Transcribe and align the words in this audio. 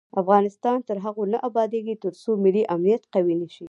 افغانستان 0.21 0.77
تر 0.87 0.97
هغو 1.05 1.23
نه 1.33 1.37
ابادیږي، 1.49 1.95
ترڅو 2.03 2.31
ملي 2.43 2.63
امنیت 2.75 3.03
قوي 3.13 3.35
نشي. 3.41 3.59